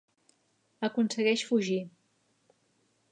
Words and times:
Aconsegueix 0.87 1.45
fugir. 1.49 1.79